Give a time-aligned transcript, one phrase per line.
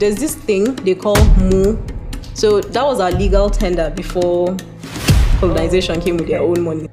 [0.00, 1.76] there's this thing they call mu.
[2.32, 4.56] So that was our legal tender before
[5.38, 6.88] colonization came with their own money.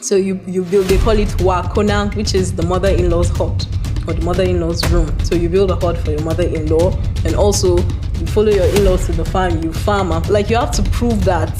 [0.00, 3.66] So you you build they call it wakona, which is the mother-in-law's hut
[4.06, 5.18] or the mother-in-law's room.
[5.24, 9.12] So you build a hut for your mother-in-law, and also you follow your in-laws to
[9.12, 9.60] the farm.
[9.60, 10.28] You farm up.
[10.28, 11.50] Like you have to prove that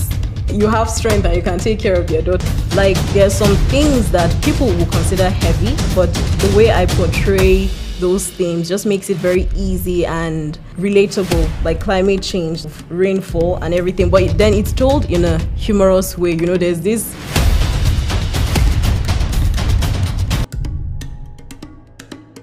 [0.54, 2.46] you have strength and you can take care of your daughter.
[2.76, 7.68] Like there's some things that people will consider heavy, but the way I portray
[7.98, 14.10] those things just makes it very easy and relatable, like climate change, rainfall, and everything.
[14.10, 16.32] But then it's told in a humorous way.
[16.32, 17.14] You know, there's this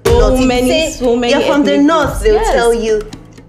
[0.06, 1.34] so many, Say, so many.
[1.34, 2.54] You're from the north, they'll Yes.
[2.54, 3.02] tell you,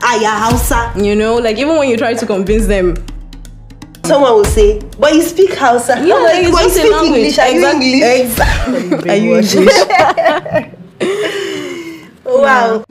[0.03, 0.93] Aya Hausa.
[0.97, 2.95] You know, like even when you try to convince them,
[4.05, 5.95] Someone will say, but you speak Hausa.
[5.97, 7.19] I'm yeah, like, like, it's but you just a speak language.
[7.19, 7.39] English.
[7.39, 7.57] Are you
[8.23, 9.09] Exact- English?
[9.09, 10.79] Are you English?
[12.25, 12.85] Wow.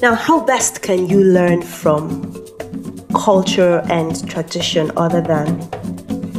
[0.00, 2.32] Now, how best can you learn from
[3.14, 5.68] culture and tradition other than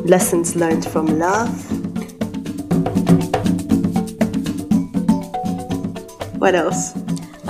[0.05, 1.51] lessons learned from love?
[6.39, 6.93] What else?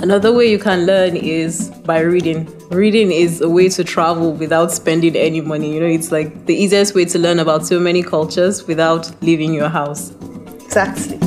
[0.02, 2.48] Another way you can learn is by reading.
[2.70, 5.74] Reading is a way to travel without spending any money.
[5.74, 9.52] You know, it's like the easiest way to learn about so many cultures without leaving
[9.52, 10.12] your house.
[10.64, 11.18] Exactly.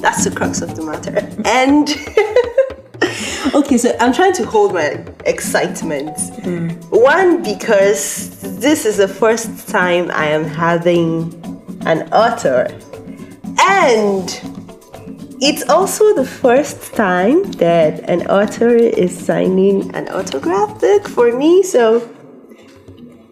[0.00, 1.28] That's the crux of the matter.
[1.44, 1.88] And
[3.56, 6.16] okay, so I'm trying to hold my excitement.
[6.44, 6.68] Hmm.
[6.90, 11.34] One, because this is the first time I am having
[11.86, 12.68] an author.
[13.58, 14.51] And
[15.42, 21.64] it's also the first time that an author is signing an autograph book for me.
[21.64, 22.08] So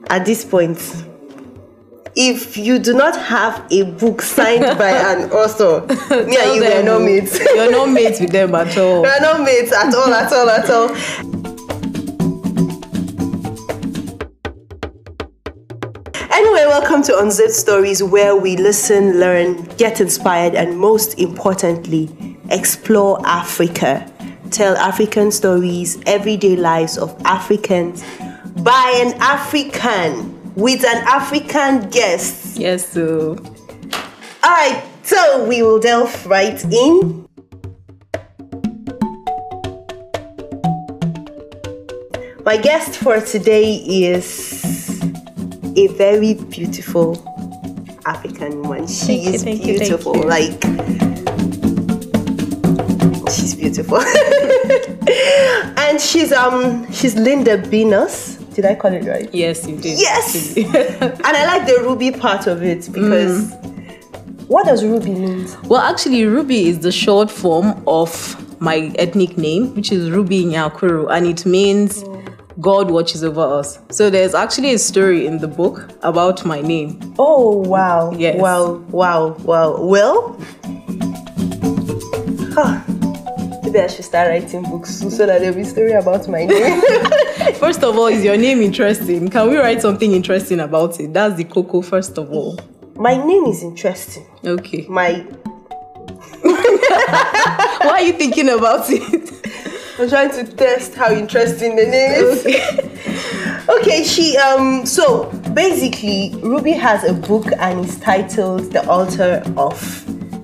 [0.09, 0.79] at this point,
[2.17, 5.87] if you do not have a book signed by an author,
[6.27, 7.39] me and you are not mates.
[7.39, 9.03] You're not mates with them at all.
[9.03, 11.40] We are not mates at all, at all, at all.
[16.71, 22.09] Welcome to Unzipped Stories, where we listen, learn, get inspired, and most importantly,
[22.49, 24.09] explore Africa.
[24.53, 28.05] Tell African stories, everyday lives of Africans
[28.63, 32.57] by an African with an African guest.
[32.57, 33.37] Yes, so
[34.45, 37.27] All right, so we will delve right in.
[42.45, 44.80] My guest for today is
[45.77, 47.23] a very beautiful
[48.07, 48.87] African woman.
[48.87, 50.23] She you, is beautiful, you.
[50.23, 50.63] like
[53.31, 53.99] she's beautiful,
[55.79, 58.39] and she's um she's Lynda Binus.
[58.55, 59.33] Did I call it right?
[59.33, 59.99] yes, you did.
[59.99, 60.57] Yes!
[60.57, 63.53] and I like the ruby part of it because
[64.49, 65.49] what does ruby mean?
[65.65, 71.09] Well, actually, Rubi is the short form of my ethnic name, which is Rubi Nyakuru,
[71.11, 72.03] and it means
[72.61, 73.79] God watches over us.
[73.91, 77.15] So there's actually a story in the book about my name.
[77.19, 78.13] Oh wow!
[78.13, 78.39] Yes.
[78.39, 78.75] Wow!
[78.91, 79.29] Wow!
[79.39, 79.81] Wow!
[79.81, 80.39] Well,
[82.53, 82.83] huh.
[83.63, 86.83] maybe I should start writing books so that there'll be a story about my name.
[87.55, 89.29] First of all, is your name interesting?
[89.31, 91.15] Can we write something interesting about it?
[91.15, 92.59] That's the cocoa, first of all.
[92.97, 94.27] my name is interesting.
[94.45, 94.87] Okay.
[94.89, 95.25] My
[96.43, 99.31] Why are you thinking about it?
[100.01, 103.69] I'm trying to test how interesting the name is.
[103.69, 109.79] okay, she um so basically Rubi has a book and it's titled The Altar of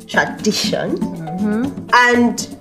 [0.07, 1.03] Tradition.
[1.95, 2.59] And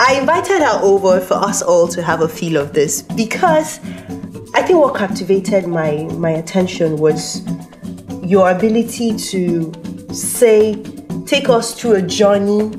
[0.00, 3.78] I invited her over for us all to have a feel of this because
[4.54, 7.42] I think what captivated my my attention was
[8.24, 9.72] your ability to
[10.12, 10.82] say
[11.26, 12.72] take us through a journey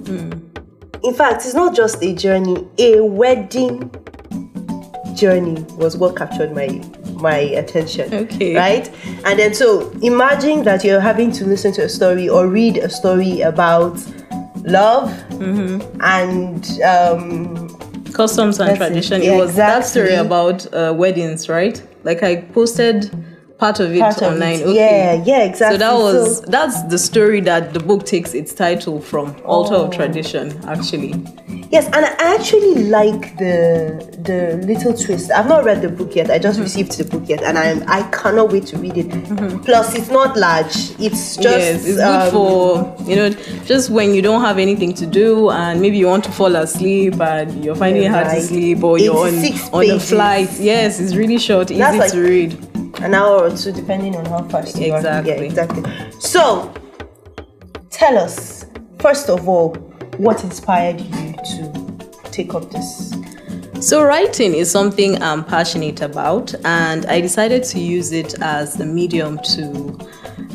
[1.03, 3.91] in fact, it's not just a journey, a wedding
[5.16, 6.81] journey was what captured my
[7.16, 8.14] my attention.
[8.14, 8.56] Okay.
[8.56, 8.90] Right?
[9.25, 12.89] And then so imagine that you're having to listen to a story or read a
[12.89, 13.98] story about
[14.63, 15.10] love
[16.01, 17.69] and um
[18.13, 18.88] Customs and That's it.
[18.88, 19.22] tradition.
[19.24, 21.81] Yeah, it was that story about uh, weddings, right?
[22.04, 23.10] Like I posted
[23.58, 24.60] part of it part of online.
[24.60, 24.64] it.
[24.68, 24.76] Okay.
[24.76, 25.78] Yeah, yeah, exactly.
[25.78, 29.84] So that was that's the story that the book takes its title from, Altar Oh.
[29.86, 31.14] of Tradition, actually.
[31.72, 35.32] Yes, and I actually like the the little twist.
[35.32, 36.30] I've not read the book yet.
[36.30, 36.64] I just Mm-hmm.
[36.64, 39.64] received the book yet, and I'm I cannot wait to read it.
[39.64, 40.76] Plus, it's not large.
[41.00, 43.30] It's just yes, it's um, good for you know
[43.66, 47.20] just when you don't have anything to do and maybe you want to fall asleep
[47.22, 50.10] and you're finding it hard to sleep or you're on 86 on the pages.
[50.10, 50.50] flight.
[50.60, 52.58] Yes, it's really short, easy like- to read.
[53.01, 54.98] An hour or two, depending on how fast you are.
[54.98, 55.31] Exactly.
[55.31, 56.19] Yeah, exactly.
[56.19, 56.74] So,
[57.90, 58.66] tell us
[59.04, 59.74] first of all,
[60.18, 61.98] what inspired you to
[62.31, 63.13] take up this?
[63.81, 68.86] So, writing is something I'm passionate about, and I decided to use it as the
[68.86, 70.00] medium to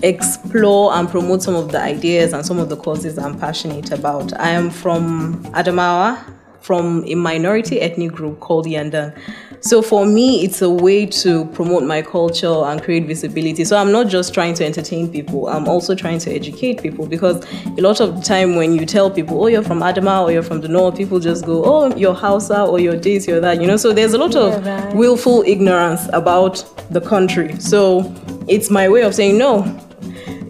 [0.02, 4.32] explore and promote some of the ideas and some of the causes I'm passionate about.
[4.40, 6.18] I am from Adamawa,
[6.60, 9.14] from a minority ethnic group called Yandang.
[9.60, 13.64] So for me, it's a way to promote my culture and create visibility.
[13.64, 17.44] So I'm not just trying to entertain people, I'm also trying to educate people because
[17.76, 20.42] a lot of the time when you tell people, oh, you're from Adama or you're
[20.42, 23.66] from the north, people just go, oh, you're Hausa or you're this, you're that, you
[23.66, 23.76] know.
[23.76, 24.94] So there's a lot of Yeah, right.
[24.96, 27.58] willful ignorance about the country.
[27.58, 28.14] So
[28.46, 29.64] it's my way of saying, no,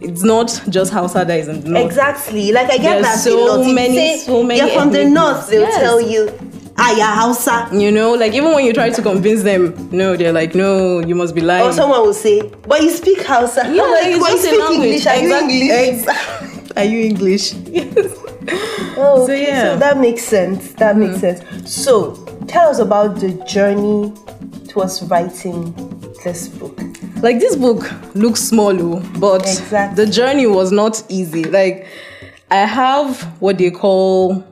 [0.00, 1.86] it's not just Hausa that is in the north.
[1.86, 2.52] Exactly.
[2.52, 3.74] Like I get There's that so a lot.
[3.74, 5.48] Many- say so many You're from the north.
[5.50, 5.80] They'll Yes.
[5.80, 6.30] tell you,
[6.90, 10.32] "Ah, you're Hausa." You know, like even when you try to convince them, no, they're
[10.32, 11.66] like, no, you must be lying.
[11.66, 14.60] Or someone will say, "But you speak Hausa." I'm Yeah, like, it's "But you speak.
[14.70, 15.06] English.
[15.06, 16.06] Are Exact- you English?"
[16.76, 17.54] Are you English?
[18.96, 19.42] Oh, So, okay.
[19.42, 19.62] yeah.
[19.64, 19.72] Mm-hmm.
[19.74, 20.72] So that makes sense.
[20.74, 21.42] That makes sense.
[21.72, 22.14] So
[22.46, 24.12] tell us about the journey
[24.68, 25.74] towards writing
[26.24, 26.78] this book.
[27.22, 30.04] like this book looks small, oh, but Exactly.
[30.04, 31.44] the journey was not easy.
[31.44, 31.86] Like
[32.50, 34.44] I have what they call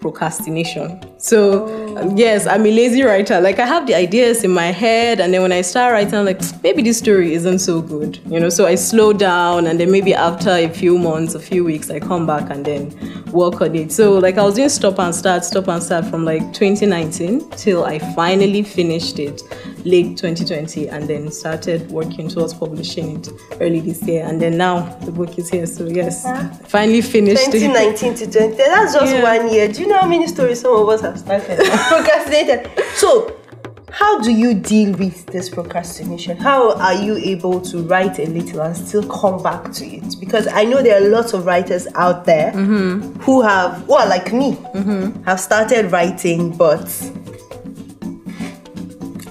[0.00, 1.00] procrastination.
[1.20, 1.66] So
[1.98, 3.40] um, yes, I'm a lazy writer.
[3.40, 6.24] Like I have the ideas in my head, and then when I start writing, I'm
[6.24, 8.48] like, maybe this story isn't so good, you know.
[8.48, 11.98] So I slow down, and then maybe after a few months, a few weeks, I
[11.98, 12.94] come back and then
[13.32, 13.90] work on it.
[13.90, 17.84] So like I was doing stop and start, stop and start from like 2019 till
[17.84, 19.42] I finally finished it
[19.84, 23.28] late 2020, and then started working towards publishing it
[23.60, 24.24] early this year.
[24.24, 25.66] And then now the book is here.
[25.66, 26.22] So yes,
[26.68, 27.60] finally finished it.
[27.60, 28.56] 2019 to 20.
[28.56, 29.22] That's just Yeah.
[29.22, 29.66] one year.
[29.66, 31.07] Do you know how many stories some of us
[31.88, 32.70] Procrastinated.
[32.94, 33.34] So,
[33.90, 36.36] how do you deal with this procrastination?
[36.36, 40.16] How are you able to write a little and still come back to it?
[40.20, 43.20] Because I know there are lots of writers out there Mm-hmm.
[43.20, 44.56] who have, well, like me,
[45.24, 46.84] have started writing, but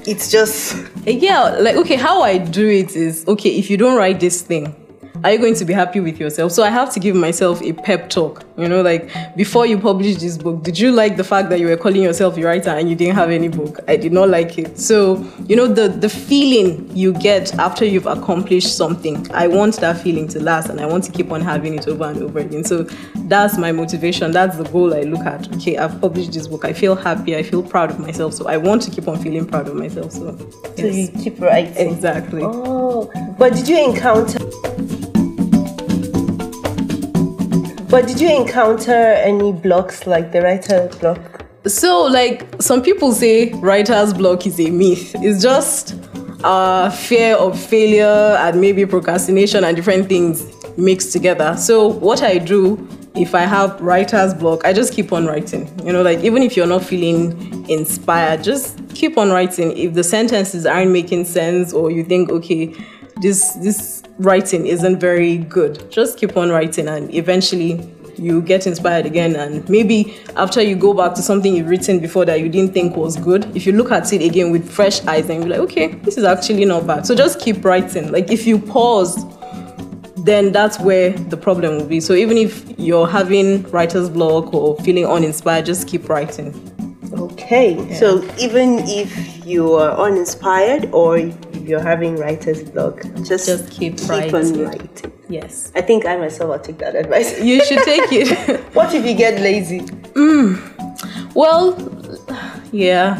[0.05, 0.75] it's just
[1.05, 4.73] yeah like okay how i do it is okay if you don't write this thing
[5.23, 7.73] are you going to be happy with yourself so i have to give myself a
[7.73, 11.49] pep talk you know like before you published this book did you like the fact
[11.49, 13.79] that you were calling yourself a writer and you didn't have any book?
[13.87, 14.79] I did not like it.
[14.79, 20.01] So you know the the feeling you get after you've accomplished something i want that
[20.01, 22.63] feeling to last and i want to keep on having it over and over again.
[22.63, 22.83] So
[23.27, 24.31] that's my motivation.
[24.31, 25.53] That's the goal i look at.
[25.55, 26.65] Okay i've published this book.
[26.65, 27.35] I feel happy.
[27.35, 28.33] I feel proud of myself.
[28.33, 30.11] So i want to keep on feeling proud of myself.
[30.11, 30.37] So
[30.75, 31.89] so you keep writing.
[31.89, 32.41] Exactly.
[32.43, 34.39] Oh, but did you encounter?
[37.89, 41.45] But did you encounter any blocks like the writer block?
[41.67, 45.15] So, like, some people say writer's block is a myth.
[45.19, 45.95] It's just
[46.43, 50.45] uh, fear of failure and maybe procrastination and different things
[50.77, 51.55] mixed together.
[51.57, 55.67] So, what I do if I have writer's block, I just keep on writing.
[55.85, 59.75] You know, like, even if you're not feeling inspired, just keep on writing.
[59.77, 62.75] If the sentences aren't making sense or you think, okay,
[63.21, 69.05] this, this writing isn't very good, just keep on writing and eventually you get inspired
[69.05, 69.35] again.
[69.35, 72.95] And maybe after you go back to something you've written before that you didn't think
[72.95, 75.87] was good if you look at it again with fresh eyes and you're like okay
[76.03, 77.05] this is actually not bad.
[77.05, 78.11] So just keep writing.
[78.11, 79.23] Like if you pause
[80.17, 81.99] then that's where the problem will be.
[81.99, 86.53] So even if you're having writer's block or feeling uninspired just keep writing.
[87.13, 91.35] Okay, so even if you are uninspired or if
[91.67, 94.65] you're having writer's block, just Just keep on writing.
[94.65, 95.11] writing.
[95.29, 97.39] yes I think I myself will take that advice.
[97.41, 99.81] you should take it what if you get lazy?
[100.15, 100.59] Mm.
[101.35, 101.75] Well,
[102.71, 103.17] yeah.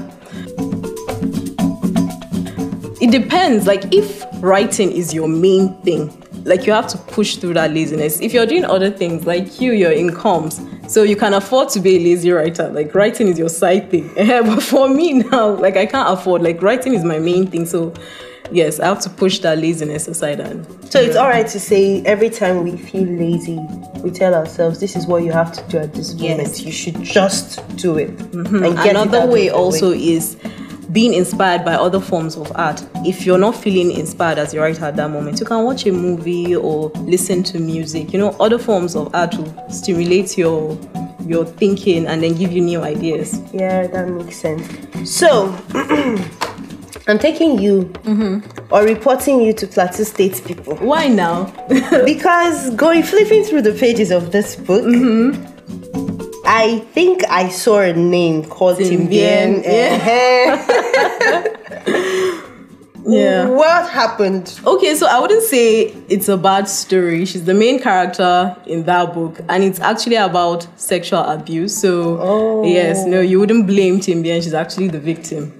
[3.00, 3.68] It depends.
[3.68, 6.12] Like, if writing is your main thing,
[6.46, 8.20] like you have to push through that laziness.
[8.22, 11.98] If you're doing other things, like you, your incomes, so you can afford to be
[11.98, 12.70] a lazy writer.
[12.70, 14.10] Like, writing is your side thing.
[14.18, 17.66] Eh, but for me now, like, I can't afford, like, writing is my main thing.
[17.66, 17.94] So,
[18.52, 22.02] yes, I have to push that laziness aside and So it's all right to say
[22.06, 23.60] every time we feel lazy,
[24.02, 26.38] we tell ourselves this is what you have to do at this Yes.
[26.38, 26.62] moment.
[26.62, 28.16] You should just do it.
[28.18, 28.64] Mm-hmm.
[28.64, 30.38] And get it Another way also is
[30.92, 32.86] being inspired by other forms of art.
[33.06, 35.92] If you're not feeling inspired as a writer at that moment, you can watch a
[35.92, 38.14] movie or listen to music.
[38.14, 40.78] You know, other forms of art will stimulate your
[41.26, 43.42] your thinking and then give you new ideas.
[43.52, 44.66] Yeah, that makes sense.
[45.10, 45.54] So,
[47.08, 48.74] I'm taking you Mm-hmm.
[48.74, 51.46] or reporting you to Plateau State people Why now?
[52.06, 54.84] because going flipping through the pages of this book.
[54.86, 55.57] Mm-hmm.
[56.50, 59.64] I think I saw a name called Timbien, Timbien.
[59.66, 61.44] yeah.
[63.10, 63.48] Yeah.
[63.48, 64.60] What happened?
[64.68, 67.24] Okay, so I wouldn't say it's a bad story.
[67.24, 71.74] She's the main character in that book, and it's actually about sexual abuse.
[71.78, 72.64] So, Oh.
[72.66, 74.44] yes, no, you wouldn't blame Timbian.
[74.44, 75.54] She's actually the victim.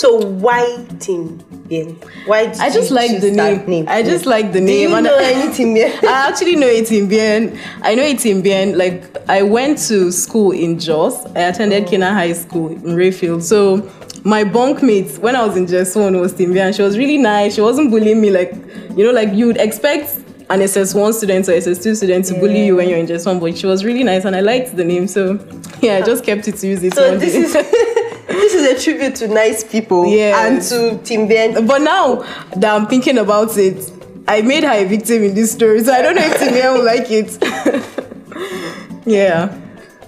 [0.00, 1.36] So why Tim
[1.68, 1.94] Bien?
[2.24, 3.84] Why did I just you like the that name.
[3.86, 4.30] I just Yeah.
[4.30, 4.88] like the name.
[4.88, 5.04] Do name.
[5.04, 5.92] you know anything Bien?
[6.08, 7.58] I actually know Itimbien.
[7.82, 8.78] I know Itimbien.
[8.78, 11.26] Like I went to school in Jos.
[11.36, 11.90] I attended oh.
[11.90, 13.42] Kena High School in Rayfield.
[13.42, 13.86] So
[14.24, 16.74] my bunkmates when I was in JS One was Timbian.
[16.74, 17.56] She was really nice.
[17.56, 18.54] She wasn't bullying me like
[18.96, 20.16] you know like you'd expect
[20.48, 23.58] an SS1 student or SS2 student to bully you when you're in JS One, but
[23.58, 25.08] she was really nice and I liked the name.
[25.08, 25.38] So
[25.82, 26.94] yeah, I just kept it to use it.
[26.94, 27.60] So one this day.
[27.60, 27.86] is
[28.30, 31.66] this is a tribute to nice people and to Tim Bien.
[31.66, 32.16] But now
[32.56, 33.90] that I'm thinking about it,
[34.28, 36.84] I made her a victim in this story, so I don't know if Timbian will
[36.84, 39.04] like it.
[39.06, 39.56] yeah.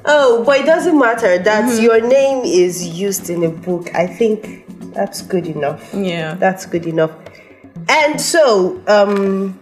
[0.05, 1.83] Oh, but it doesn't matter that Mm-hmm.
[1.83, 3.95] your name is used in a book.
[3.95, 4.65] I think
[4.95, 5.93] that's good enough.
[5.95, 6.35] Yeah.
[6.35, 7.13] That's good enough.
[7.89, 9.59] And so, um,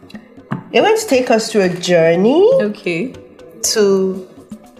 [0.72, 3.14] you're going to take us through a journey Okay.
[3.74, 4.28] to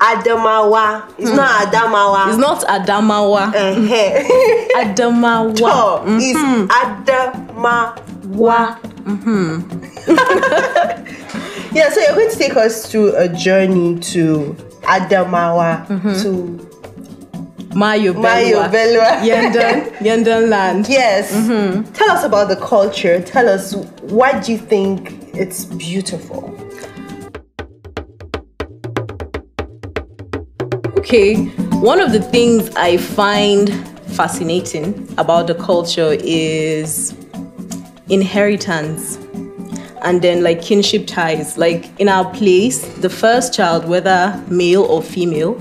[0.01, 1.05] Adamawa.
[1.19, 2.23] It's not Adamawa.
[2.25, 2.31] Hmm.
[2.31, 3.49] It's not Adamawa.
[3.49, 4.83] Uh-huh.
[4.83, 5.61] Adamawa.
[5.63, 6.39] Oh, it's
[6.73, 8.79] Adamawa.
[9.05, 9.61] Mm-hmm.
[11.77, 16.23] yeah, so you're going to take us through a journey to Adamawa Mm-hmm.
[16.23, 16.59] to
[17.77, 18.71] Mayo Mayo Belwa.
[18.73, 19.21] Belwa.
[19.23, 20.89] Yenden, Yenden land.
[20.89, 21.33] Yes.
[21.33, 21.83] Mm-hmm.
[21.93, 23.21] Tell us about the culture.
[23.23, 26.53] Tell us why do you think it's beautiful?
[31.11, 31.47] Okay.
[31.83, 33.69] One of the things I find
[34.15, 37.17] fascinating about the culture is
[38.09, 39.17] inheritance
[40.03, 41.59] and then like kinship ties.
[41.59, 45.55] Like in our place, the first child, whether male or female,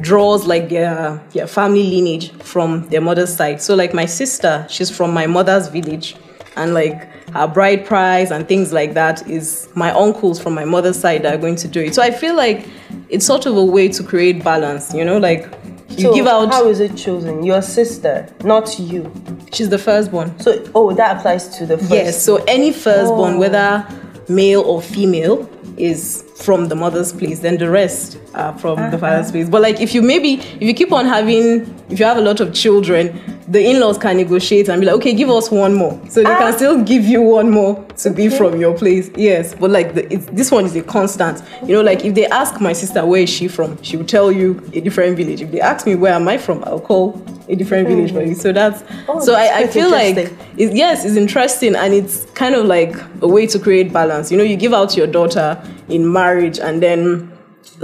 [0.00, 3.60] draws like their their family lineage from their mother's side.
[3.60, 6.14] So like my sister, she's from my mother's village,
[6.56, 10.98] and like her bride price and things like that is my uncles from my mother's
[10.98, 11.94] side that are going to do it.
[11.94, 12.68] So I feel like
[13.08, 14.94] it's sort of a way to create balance.
[14.94, 15.52] You know, like
[15.90, 16.50] you So give out.
[16.50, 17.44] How is it chosen?
[17.44, 19.12] Your sister, not you.
[19.52, 20.38] she's the firstborn.
[20.40, 21.90] So, oh, that applies to the first.
[21.90, 23.38] Yes, so any firstborn, Oh.
[23.38, 23.86] whether
[24.28, 27.40] male or female, is from the mother's place.
[27.40, 28.98] Then the rest are from the uh-huh.
[28.98, 29.48] father's place.
[29.48, 32.40] But like if you maybe if you keep on having if you have a lot
[32.40, 36.00] of children, the in-laws can negotiate and be like, okay, give us one more.
[36.08, 36.38] So they Ah.
[36.38, 39.08] can still give you one more to be from your place.
[39.16, 41.40] Yes, but like the, it's, this one is a constant.
[41.64, 44.32] You know, like if they ask my sister where is she from, she will tell
[44.32, 45.42] you a different village.
[45.42, 48.34] If they ask me where am I from, I'll call a different village for you.
[48.34, 50.16] So that's Oh, so that's I, I feel like
[50.56, 54.32] it, yes, it's interesting and it's kind of like a way to create balance.
[54.32, 55.56] You know, you give out your daughter
[55.88, 57.30] in marriage and then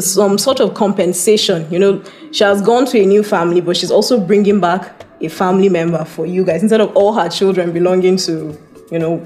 [0.01, 1.67] some sort of compensation.
[1.71, 2.03] You know,
[2.33, 6.05] she has gone to a new family, but she's also bringing back a family member
[6.05, 8.59] for you guys instead of all her children belonging to,
[8.91, 9.19] you know,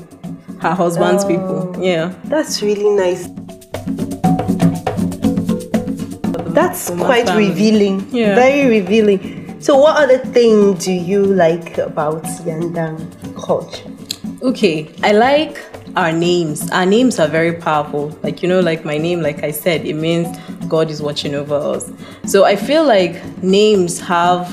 [0.60, 1.28] her husband's oh.
[1.28, 1.84] people.
[1.84, 2.14] Yeah.
[2.24, 3.28] That's really nice.
[6.52, 7.48] That's quite family.
[7.48, 8.08] revealing.
[8.10, 8.34] Yeah.
[8.34, 9.60] Very revealing.
[9.60, 12.96] So, what other thing do you like about Yandang
[13.36, 13.90] culture?
[14.42, 15.58] Okay, I like
[15.96, 16.70] our names.
[16.70, 18.16] Our names are very powerful.
[18.22, 20.28] Like, you know, like my name, like I said, it means
[20.68, 21.90] God is watching over us.
[22.26, 24.46] So I feel like names have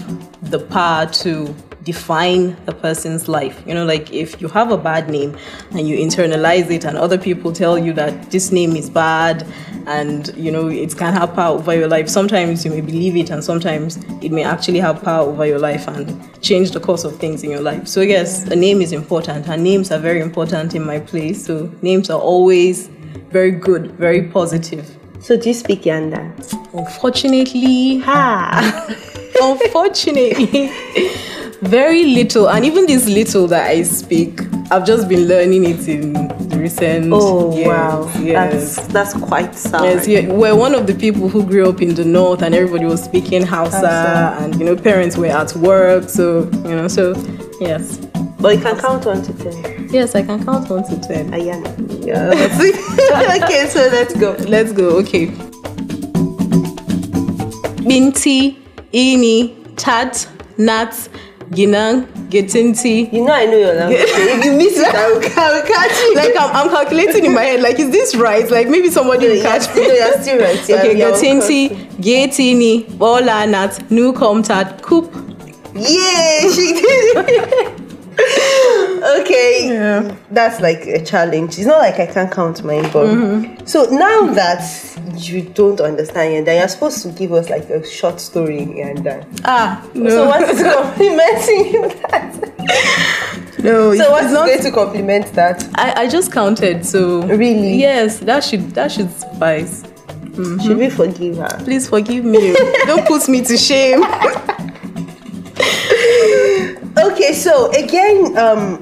[0.54, 3.62] the power to define a person's life.
[3.66, 5.36] You know, like if you have a bad name
[5.72, 9.46] and you internalize it, and other people tell you that this name is bad
[9.88, 13.32] and you know it can have power over your life, sometimes you may believe it,
[13.32, 16.06] and sometimes it may actually have power over your life and
[16.42, 17.88] change the course of things in your life.
[17.88, 21.44] So, yes, a name is important, and names are very important in my place.
[21.44, 22.90] So, names are always
[23.32, 24.86] very good, very positive.
[25.20, 26.32] So, do you speak Yandang?
[26.74, 29.10] Unfortunately, Ha!
[29.42, 30.70] unfortunately
[31.62, 36.14] very little and even this little that i speak i've just been learning it in
[36.60, 37.68] recent Oh, years.
[37.68, 38.12] wow.
[38.20, 39.84] yes That's, that's quite sad.
[39.84, 42.86] Yes, yeah, we're one of the people who grew up in the north, and everybody
[42.86, 47.14] was speaking Hausa, and you know, parents were at work, so you know, so
[47.60, 47.98] yes,
[48.40, 49.90] But you can count one to ten.
[49.90, 51.32] yes, I can count one to ten.
[51.32, 51.70] Ayana.
[52.06, 52.30] Yeah.
[53.44, 54.32] okay, so let's go.
[54.48, 54.98] Let's go.
[55.00, 55.26] Okay.
[57.88, 58.58] Binti,
[58.94, 60.94] Ini, Tat, Nat,
[61.50, 63.12] Ginang, Getinti.
[63.12, 64.02] You know I know your language.
[64.06, 66.16] if you miss it, I will, I will catch you.
[66.16, 67.62] Like I'm, I'm calculating in my head.
[67.62, 68.50] Like, is this right?
[68.50, 69.88] Like maybe somebody will catch no, me.
[69.88, 70.70] you're still right.
[70.70, 75.12] You're, Okay, Getinti, Getini, Bola Nat, Nukom Tat, Coop.
[75.76, 77.80] Yeah, she did it.
[79.22, 80.16] okay, Yeah.
[80.32, 81.58] that's like a challenge.
[81.58, 83.66] It's not like I can't count my but Mm-hmm.
[83.66, 84.64] so now that
[85.18, 89.26] you don't understand then you're supposed to give us like a short story and then.
[89.46, 90.10] Ah, no.
[90.10, 93.60] So what is complimenting that?
[93.64, 94.46] no, So what's not.
[94.48, 95.68] going to compliment that?
[95.76, 97.76] I, I just counted, so Really?
[97.76, 99.84] yes, that should that should suffice.
[100.64, 101.60] Should we forgive her?
[101.64, 102.54] Please forgive me.
[102.88, 104.02] Don't put me to shame.
[106.96, 108.80] Okay, so again, um,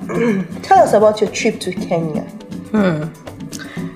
[0.63, 2.29] tell us about your trip to Kenya.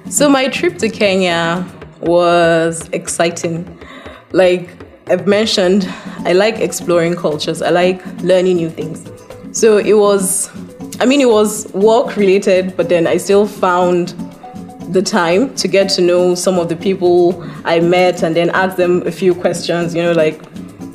[0.10, 1.68] So my trip to Kenya
[2.00, 3.78] was exciting.
[4.32, 4.70] Like
[5.08, 5.88] I've mentioned,
[6.20, 7.62] I like exploring cultures.
[7.62, 9.06] I like learning new things.
[9.52, 10.50] So it was
[11.02, 14.10] I mean it was work related, but then I still found
[14.94, 18.78] the time to get to know some of the people I met and then ask
[18.78, 20.42] them a few questions, you know, like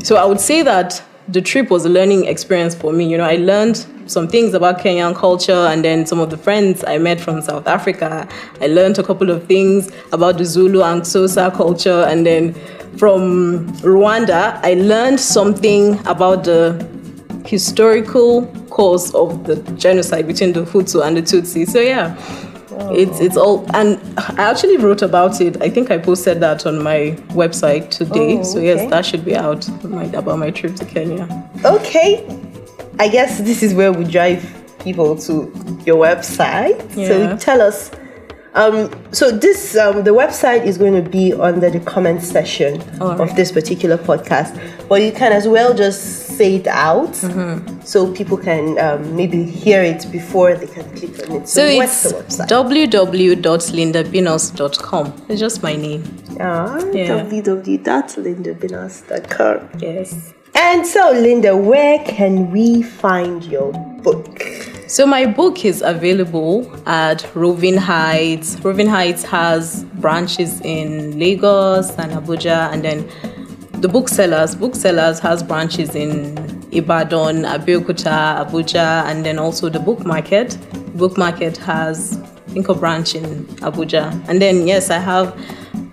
[0.02, 3.08] so I would say that the trip was a learning experience for me.
[3.08, 6.82] You know, I learned some things about Kenyan culture and then some of the friends
[6.84, 8.28] I met from South Africa.
[8.60, 12.54] I learned a couple of things about the Zulu and Xhosa culture and then
[12.96, 16.88] from Rwanda, I learned something about the
[17.46, 21.68] historical cause of the genocide between the Hutu and the Tutsi.
[21.68, 22.16] So yeah,
[22.92, 25.60] it's it's all and I actually wrote about it.
[25.62, 28.38] I think I posted that on my website today.
[28.38, 31.28] Oh, so yes, that should be out my, about my trip to Kenya.
[31.64, 32.26] Okay,
[32.98, 34.42] I guess this is where we drive
[34.80, 35.52] people to
[35.84, 36.78] your website.
[36.96, 37.08] Yeah.
[37.08, 37.90] So tell us.
[38.54, 43.20] Um, so this um, the website is going to be under the comment section right.
[43.20, 47.80] of this particular podcast, but you can as well just say it out Mm-hmm.
[47.82, 51.48] so people can um, maybe hear it before they can click on it.
[51.48, 52.48] So, So what's it's the website?
[52.48, 55.12] www.lyndabinus.com.
[55.28, 56.02] It's just my name.
[56.40, 57.22] Ah, Yeah.
[57.24, 59.68] www.lyndabinus.com.
[59.78, 60.32] Yes.
[60.56, 64.42] And so, Lynda, where can we find your book?
[64.90, 68.58] So my book is available at Roving Heights.
[68.58, 73.08] Roving Heights has branches in Lagos and Abuja, and then
[73.80, 74.56] the booksellers.
[74.56, 76.36] Booksellers has branches in
[76.72, 80.58] Ibadan, Abeokuta, Abuja, and then also the book market.
[80.96, 85.38] Book market has I think a branch in Abuja, and then yes, I have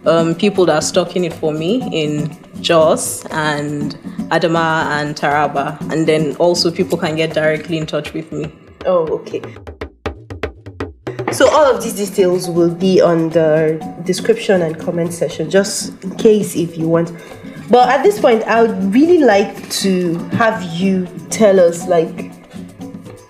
[0.08, 3.94] um, people that are stocking it for me in Jos and
[4.32, 8.52] Adama and Taraba, and then also people can get directly in touch with me.
[8.86, 9.42] Oh, okay.
[11.32, 16.16] So all of these details will be on the description and comment section, just in
[16.16, 17.12] case if you want.
[17.70, 22.34] But at this point, I would really like to have you tell us, like,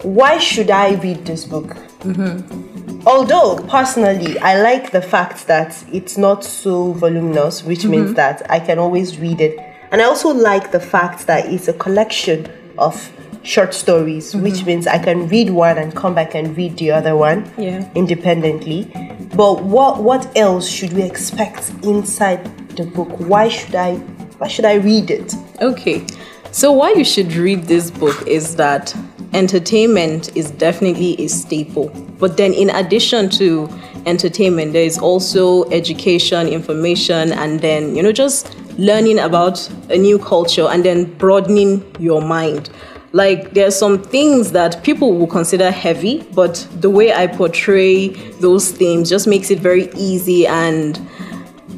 [0.04, 1.76] why should I read this book?
[2.04, 3.08] Mm-hmm.
[3.08, 7.92] Although personally, I like the fact that it's not so voluminous, which mm-hmm.
[7.92, 9.58] means that I can always read it.
[9.92, 13.12] And I also like the fact that it's a collection of
[13.48, 14.68] short stories, which mm-hmm.
[14.68, 17.90] means I can read one and come back and read the other one Yeah.
[17.96, 18.92] independently.
[19.36, 22.44] But what what else should we expect inside
[22.76, 23.10] the book?
[23.20, 23.96] Why should I
[24.40, 25.34] why should I read it?
[25.62, 26.06] Okay.
[26.52, 28.96] So why you should read this book is that
[29.34, 31.90] entertainment is definitely a staple.
[32.20, 33.70] But then in addition to
[34.06, 40.18] entertainment, there is also education, information, and then, you know, just learning about a new
[40.18, 42.70] culture and then broadening your mind.
[43.14, 48.10] Like there are some things that people will consider heavy, but the way I portray
[48.40, 50.96] those themes just makes it very easy and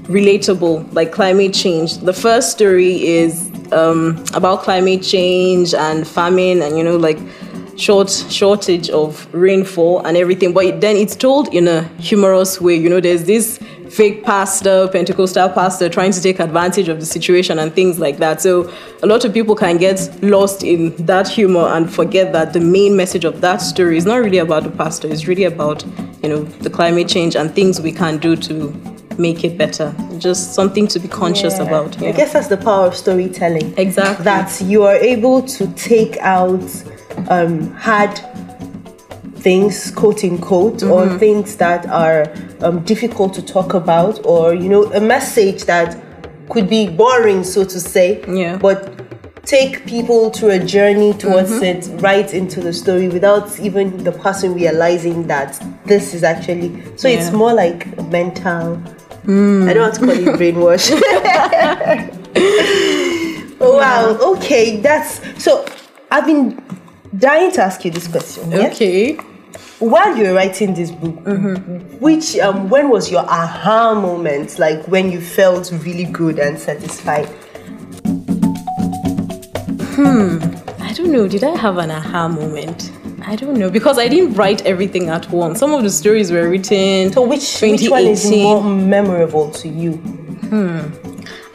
[0.09, 1.99] relatable, like climate change.
[1.99, 7.19] The first story is um, about climate change and famine, and you know, like
[7.77, 10.51] short shortage of rainfall and everything.
[10.53, 12.75] But then it's told in a humorous way.
[12.75, 17.59] You know, there's this fake pastor, Pentecostal pastor, trying to take advantage of the situation
[17.59, 18.41] and things like that.
[18.41, 18.71] So
[19.03, 22.95] a lot of people can get lost in that humor and forget that the main
[22.95, 25.07] message of that story is not really about the pastor.
[25.07, 25.83] It's really about
[26.23, 28.73] you know the climate change and things we can do to
[29.17, 29.93] make it better.
[30.17, 31.63] Just something to be conscious Yeah.
[31.67, 32.01] about.
[32.01, 33.73] I guess that's the power of storytelling.
[33.77, 34.23] Exactly.
[34.23, 36.63] That you are able to take out
[37.29, 38.19] um, hard
[39.41, 41.17] things, quote unquote, or Mm-hmm.
[41.17, 42.25] things that are
[42.61, 45.97] um, difficult to talk about, or you know, a message that
[46.49, 48.23] could be boring, so to say.
[48.27, 48.57] Yeah.
[48.57, 48.95] But
[49.45, 51.95] take people through a journey towards Mm-hmm.
[51.95, 56.71] it, right into the story, without even the person realizing that this is actually.
[56.97, 58.81] So it's more like a mental.
[59.25, 60.89] I don't want to call it brainwash.
[63.59, 64.17] Wow.
[64.35, 65.65] Okay, that's so.
[66.11, 66.57] I've been
[67.17, 68.51] dying to ask you this question.
[68.51, 68.67] yeah?
[68.67, 69.15] Okay.
[69.79, 71.15] While you were writing this book,
[72.01, 74.59] which um, when was your aha moment?
[74.59, 77.27] Like when you felt really good and satisfied?
[79.95, 80.37] Hmm.
[80.81, 81.27] I don't know.
[81.27, 82.91] Did I have an aha moment?
[83.25, 85.59] I don't know because I didn't write everything at once.
[85.59, 87.13] Some of the stories were written.
[87.13, 89.93] So which which one is more memorable to you?
[89.93, 90.79] Hmm.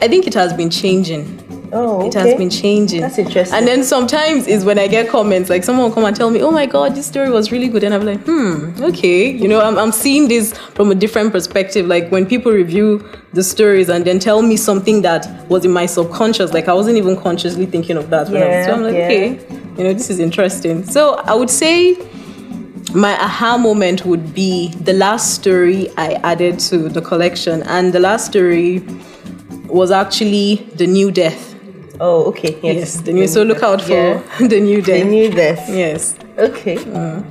[0.01, 1.44] I think it has been changing.
[1.77, 2.29] Oh, It okay.
[2.29, 3.01] has been changing.
[3.01, 3.57] That's interesting.
[3.57, 6.41] And then sometimes is when I get comments, like someone will come and tell me,
[6.41, 9.59] "Oh my God, this story was really good," and I'm like, "Hmm, okay." You know,
[9.61, 11.85] I'm I'm seeing this from a different perspective.
[11.85, 15.85] Like when people review the stories and then tell me something that was in my
[15.85, 18.29] subconscious, like I wasn't even consciously thinking of that.
[18.29, 19.05] when I was- Yeah, so I'm like, yeah.
[19.07, 19.39] okay,
[19.77, 20.85] you know, this is interesting.
[20.85, 21.97] So I would say
[22.93, 27.99] my aha moment would be the last story I added to the collection, and the
[27.99, 28.81] last story
[29.67, 31.54] was actually the new death.
[31.99, 32.57] Oh, okay.
[32.61, 32.75] Yes.
[32.75, 33.27] Yes, the new.
[33.27, 34.21] So look out for Yeah.
[34.39, 35.03] the new death.
[35.03, 35.69] The new death.
[35.69, 36.75] Yes, Okay.
[36.77, 37.23] Mm.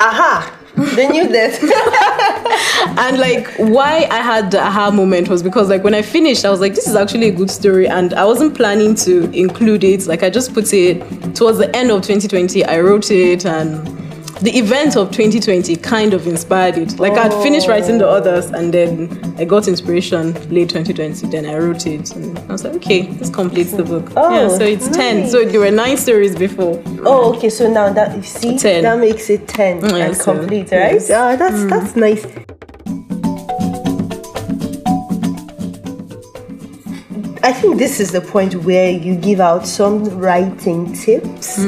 [0.00, 0.58] Aha.
[0.74, 1.62] The new death.
[2.98, 6.50] and like why I had the aha moment was because like when I finished, I
[6.50, 10.06] was like, this is actually a good story, and I wasn't planning to include it.
[10.06, 11.00] Like I just put it
[11.34, 12.64] towards the end of 2020.
[12.64, 14.05] I wrote it and.
[14.40, 16.98] The event of 2020 kind of inspired it.
[16.98, 21.26] Like I'd finished writing the others, and then I got inspiration late 2020.
[21.28, 24.12] Then I wrote it, and I was like, okay, this completes the book.
[24.14, 25.28] Oh, yeah, so it's 10.
[25.30, 25.52] So nice.
[25.52, 26.82] there were nine stories before.
[27.04, 27.48] Oh, okay.
[27.48, 28.82] So now that you see, 10.
[28.82, 30.92] that makes it ten Mm, and so- complete, right?
[30.94, 31.10] yes.
[31.10, 32.26] Ah, that's that's nice.
[37.46, 41.62] I think this is the point where you give out some writing tips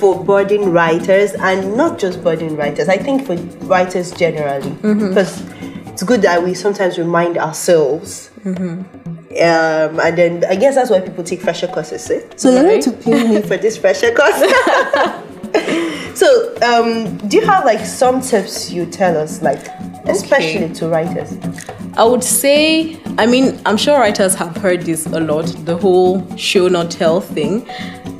[0.00, 2.88] for budding writers and not just budding writers.
[2.88, 5.40] I think for writers generally, because
[5.86, 8.32] it's good that we sometimes remind ourselves.
[8.44, 12.10] Um, and then I guess that's why people take fresher courses.
[12.10, 12.28] Eh?
[12.34, 14.34] So you're going to pay me for this fresher course.
[16.18, 19.64] so, um, do you have like some tips you tell us, like
[20.12, 21.38] especially to writers?
[21.94, 26.36] I would say, I mean, I'm sure writers have heard this a lot, the whole
[26.36, 27.68] show not tell thing.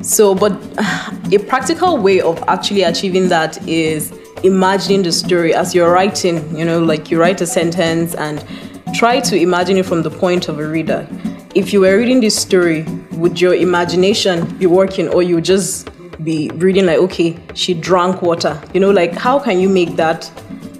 [0.03, 0.51] So, but
[1.33, 4.11] a practical way of actually achieving that is
[4.43, 8.45] imagining the story as you're writing, you know, like you write a sentence and
[8.93, 11.07] try to imagine it from the point of a reader.
[11.55, 15.89] If you were reading this story, would your imagination be working or you just
[16.23, 18.61] be reading like, okay, she drank water?
[18.73, 20.29] You know, like how can you make that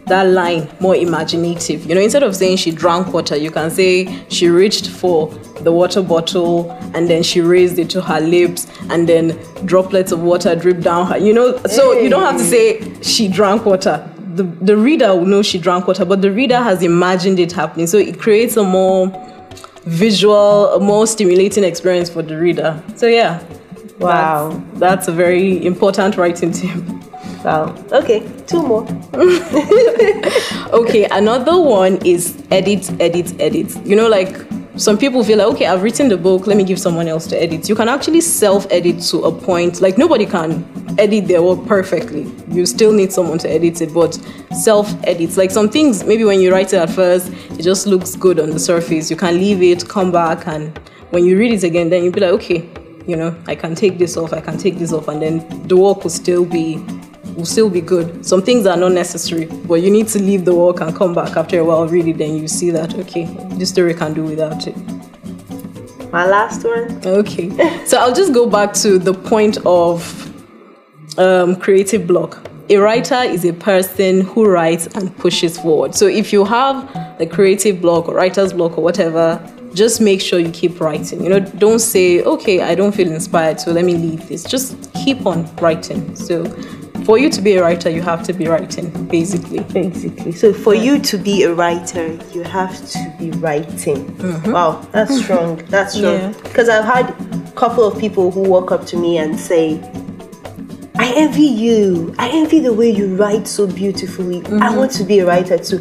[0.07, 1.85] that line more imaginative.
[1.85, 5.27] You know, instead of saying she drank water, you can say she reached for
[5.61, 10.21] the water bottle and then she raised it to her lips and then droplets of
[10.21, 11.17] water dripped down her.
[11.17, 14.09] You know, so you don't have to say she drank water.
[14.35, 17.87] The, the reader will know she drank water, but the reader has imagined it happening.
[17.87, 19.11] So it creates a more
[19.85, 22.81] visual, a more stimulating experience for the reader.
[22.95, 23.43] So yeah.
[23.99, 24.49] Wow.
[24.49, 26.83] That's, that's a very important writing tip.
[27.43, 27.75] Wow.
[27.91, 28.88] Okay, two more.
[30.73, 33.86] Okay, another one is edit, edit, edit.
[33.86, 34.36] You know, like
[34.75, 37.39] some people feel like, okay, I've written the book, let me give someone else to
[37.39, 37.69] edit.
[37.69, 40.65] You can actually self edit to a point, like nobody can
[40.97, 42.32] edit their work perfectly.
[42.49, 44.15] You still need someone to edit it, but
[44.51, 45.38] self edits.
[45.38, 48.49] Like some things, maybe when you write it at first, it just looks good on
[48.49, 49.12] the surface.
[49.12, 50.75] You can leave it, come back, and
[51.12, 52.67] when you read it again, then you'll be like, okay,
[53.06, 55.77] you know, I can take this off, I can take this off, and then the
[55.77, 56.84] work will still be
[57.36, 58.26] will still be good.
[58.26, 61.36] Some things are not necessary, but you need to leave the work and come back
[61.36, 64.67] after a while, read it, then you see that okay, this story can do without
[64.67, 64.76] it.
[66.12, 67.02] My last one.
[67.06, 67.50] Okay,
[67.86, 70.32] so I'll just go back to the point of
[71.17, 72.50] um, creative block.
[72.69, 75.96] A writer is a person who writes and pushes forward.
[75.96, 79.41] So if you have a creative block or writer's block or whatever,
[79.74, 81.24] just make sure you keep writing.
[81.24, 84.43] You know, don't say, okay, I don't feel inspired, so let me leave this.
[84.43, 86.15] Just keep on writing.
[86.15, 86.43] So
[87.05, 89.59] for you to be a writer, you have to be writing, basically.
[89.59, 90.31] Basically.
[90.31, 94.15] So for you to be a writer, you have to be writing.
[94.15, 94.51] Mm-hmm.
[94.51, 95.57] Wow, that's strong.
[95.65, 96.15] That's strong.
[96.15, 96.33] Yeah.
[96.43, 99.81] Because I've had a couple of people who walk up to me and say,
[100.95, 102.15] I envy you.
[102.17, 104.37] I envy the way you write so beautifully.
[104.37, 104.75] I mm-hmm.
[104.77, 105.79] want to be a writer too.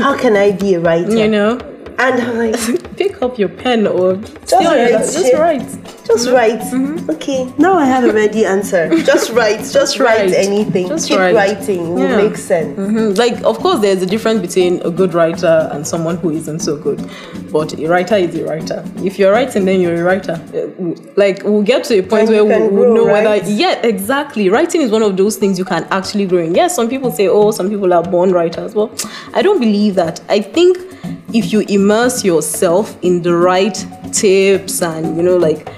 [0.00, 1.16] How can I be a writer?
[1.16, 1.58] You know,
[1.98, 4.90] And I'm like, pick up your pen or Just write.
[4.90, 6.04] just write.
[6.04, 6.60] just write.
[7.14, 8.88] Okay, now I have a ready answer.
[9.12, 9.60] Just write.
[9.72, 10.30] Just, write.
[10.30, 10.34] write.
[10.34, 10.88] anything.
[10.88, 11.34] Just Keep write.
[11.34, 11.80] writing.
[11.86, 12.16] It will Yeah.
[12.16, 12.78] make sense.
[12.78, 13.16] Mhm.
[13.16, 16.76] Like, of course, there's a difference between a good writer and someone who isn't so
[16.76, 17.00] good.
[17.52, 18.82] But a writer is a writer.
[19.04, 20.40] If you're writing, then you're a writer.
[20.54, 23.24] Uh, Like, we'll get to a point And you where we'll, we'll know right?
[23.24, 23.50] whether.
[23.50, 24.48] Yeah, exactly.
[24.50, 26.54] Writing is one of those things you can actually grow in.
[26.54, 28.74] Yes, some people say, oh, some people are born writers.
[28.74, 28.90] Well,
[29.34, 30.20] I don't believe that.
[30.28, 30.78] I think
[31.32, 35.68] if you immerse yourself in the right tips and, you know, like,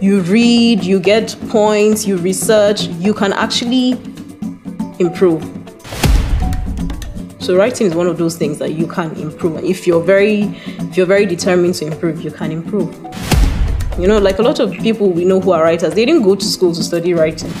[0.00, 3.92] you read, you get points, you research, you can actually
[4.98, 5.42] improve.
[7.38, 9.62] So writing is one of those things that you can improve.
[9.62, 10.42] If you're very
[10.78, 12.92] if you're very determined to improve, you can improve.
[13.98, 16.34] You know, like a lot of people we know who are writers, they didn't go
[16.34, 17.52] to school to study writing.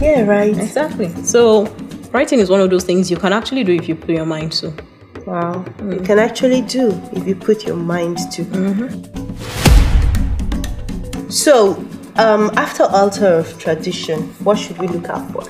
[0.00, 0.56] Yeah, right.
[0.56, 1.10] Exactly.
[1.22, 1.66] So
[2.12, 4.52] writing is one of those things you can actually do if you put your mind
[4.52, 4.72] to.
[5.26, 5.64] Wow.
[5.78, 6.04] You mm.
[6.04, 8.44] can actually do if you put your mind to.
[8.44, 9.30] Mm-hmm.
[11.30, 11.76] So,
[12.16, 15.44] um, after altar of tradition, what should we look out for?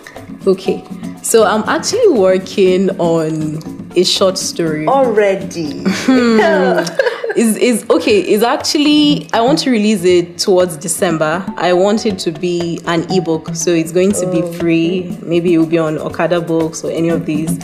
[0.47, 0.85] Okay.
[1.23, 4.87] So I'm actually working on a short story.
[4.87, 5.85] Already.
[5.87, 6.85] Hmm.
[7.37, 12.19] is is okay is actually i want to release it towards december i want it
[12.19, 15.79] to be an ebook so it's going to be oh, free maybe it will be
[15.79, 17.57] on okada books or any of these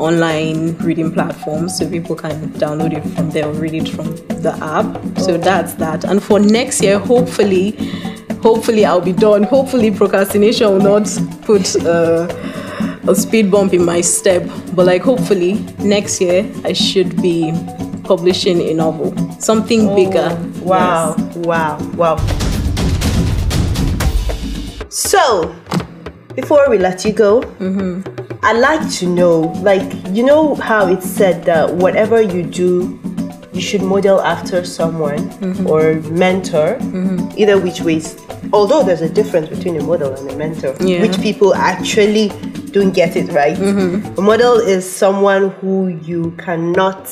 [0.00, 4.56] online reading platform so people can download it from there or read it from the
[4.62, 5.18] app.
[5.18, 6.04] So that's that.
[6.04, 7.72] And for next year hopefully
[8.42, 9.42] hopefully i'll be done.
[9.42, 11.06] Hopefully procrastination will not
[11.42, 12.26] put uh,
[13.06, 14.48] a speed bump in my step.
[14.74, 17.52] But like hopefully next year i should be
[18.04, 20.36] publishing a novel something bigger.
[20.62, 22.16] Wow, wow, wow.
[24.88, 25.54] So,
[26.34, 27.42] before we let you go,
[28.42, 32.98] I'd like to know like, you know how it's said that whatever you do,
[33.52, 35.66] you should model after someone mm-hmm.
[35.66, 37.28] or mentor, mm-hmm.
[37.38, 38.18] either which ways.
[38.52, 41.02] Although there's a difference between a model and a mentor, Yeah.
[41.02, 42.30] which people actually
[42.72, 43.56] don't get it right.
[43.56, 44.18] Mm-hmm.
[44.18, 47.04] A model is someone who you cannot.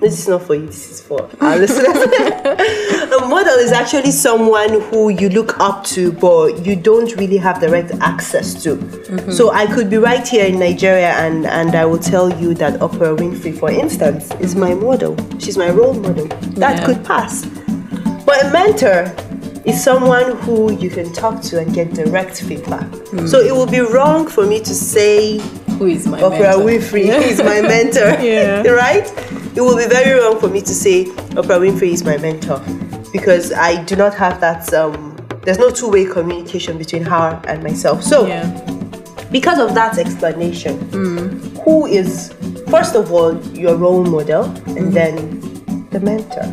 [0.00, 0.66] This is not for you.
[0.66, 1.96] This is for our listeners.
[3.12, 7.60] a model is actually someone who you look up to, but you don't really have
[7.60, 8.76] direct access to.
[8.76, 9.30] Mm-hmm.
[9.30, 12.80] So I could be right here in Nigeria, and and I will tell you that
[12.80, 15.16] Oprah Winfrey, for instance, is my model.
[15.38, 16.26] She's my role model.
[16.58, 16.86] That Yeah.
[16.86, 17.44] could pass.
[18.26, 19.12] But a mentor
[19.64, 22.84] is someone who you can talk to and get direct feedback.
[23.08, 23.26] Hmm.
[23.26, 25.38] So it would be wrong for me to say
[25.78, 26.36] who is my mentor?
[26.36, 26.64] Oprah mentor?
[26.66, 28.10] Winfrey is my mentor.
[28.24, 28.62] Yeah.
[28.70, 29.06] right?
[29.56, 32.60] It will be very wrong for me to say Oprah Winfrey is my mentor
[33.12, 34.72] because I do not have that.
[34.74, 35.10] Um,
[35.42, 38.02] there's no two-way communication between her and myself.
[38.02, 38.74] So yeah
[39.34, 41.26] because of that explanation, hmm.
[41.64, 42.32] who is
[42.68, 44.44] first of all your role model
[44.78, 44.90] and hmm.
[44.92, 46.46] then the mentor?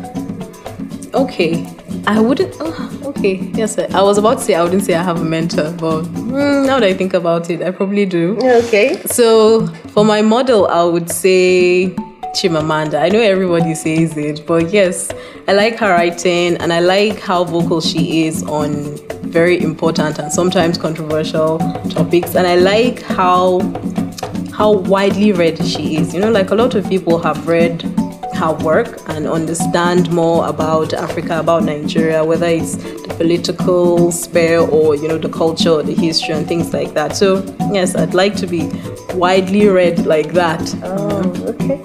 [1.14, 1.64] Okay.
[2.06, 2.56] I wouldn't.
[2.58, 3.34] Oh, okay.
[3.54, 6.02] Yes, I I was about to say I wouldn't say I have a mentor, but
[6.02, 8.36] mm, now that I think about it, I probably do.
[8.42, 9.00] Okay.
[9.06, 11.94] So for my model, I would say
[12.34, 13.00] Chimamanda.
[13.00, 15.12] I know everybody says it, but yes,
[15.46, 18.96] I like her writing and I like how vocal she is on
[19.28, 21.58] very important and sometimes controversial
[21.90, 22.34] topics.
[22.34, 23.60] And I like how
[24.52, 26.14] how widely read she is.
[26.14, 27.82] You know, like a lot of people have read
[28.34, 34.94] her work and understand more about Africa, about Nigeria, whether it's the political sphere or
[34.94, 37.16] you know the culture, or the history, and things like that.
[37.16, 38.70] So yes, I'd like to be
[39.14, 40.62] widely read like that.
[40.82, 41.80] Oh, okay.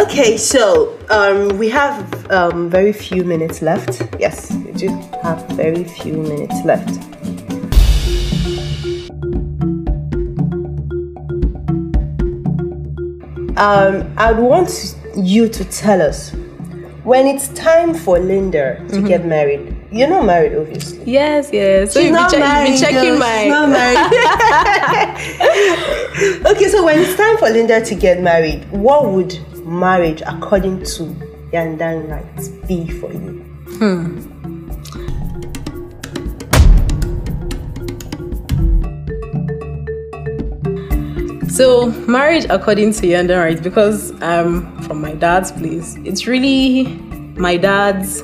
[0.00, 4.02] Okay, so um, we have um, very few minutes left.
[4.18, 4.88] Yes, we do
[5.22, 6.98] have very few minutes left.
[13.58, 16.32] Um, I'd want you to tell us
[17.04, 19.06] when it's time for Lynda to mm-hmm.
[19.06, 19.76] get married.
[19.90, 21.04] You're not married, obviously.
[21.04, 21.92] Yes, yes.
[21.92, 23.42] So been, che- married, been checking my.
[23.42, 23.98] She's not married.
[26.56, 31.04] okay, so when it's time for Lynda to get married, what would marriage, according to
[31.52, 33.42] Yandang rites, be for you?
[33.78, 34.31] Hmm.
[41.52, 43.62] So marriage, according to Yanda, right?
[43.62, 45.96] Because I'm from my dad's place.
[46.02, 46.84] It's really
[47.36, 48.22] my dad's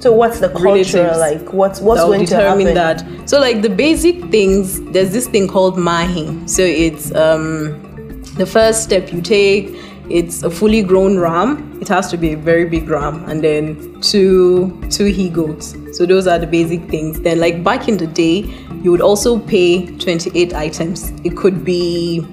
[0.00, 1.52] So what's the culture like?
[1.52, 3.16] What's what's going to determine happen?
[3.16, 3.28] that.
[3.28, 6.46] So like the basic things, there's this thing called mahi.
[6.46, 7.80] So it's um
[8.36, 9.74] the first step you take.
[10.10, 11.78] It's a fully grown ram.
[11.80, 15.74] It has to be a very big ram, and then two two he goats.
[15.92, 17.20] So those are the basic things.
[17.20, 18.44] Then like back in the day,
[18.82, 21.12] you would also pay 28 items.
[21.24, 22.24] It could be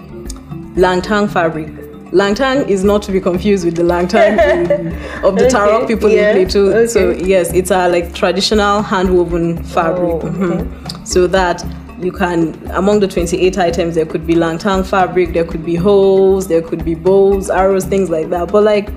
[0.75, 1.67] langtang fabric.
[2.11, 4.37] Langtang is not to be confused with the langtang
[5.23, 6.85] of the Okay, Tarok people yeah, in Plateau.
[6.85, 10.09] So yes, it's a like traditional hand-woven fabric.
[10.11, 11.07] Oh, Mhm.
[11.07, 11.65] So that
[11.99, 16.47] you can among the 28 items there could be langtang fabric, there could be holes
[16.47, 18.51] there could be bows, arrows, things like that.
[18.51, 18.89] But like